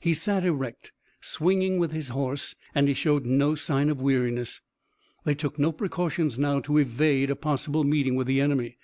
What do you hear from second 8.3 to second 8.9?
enemy.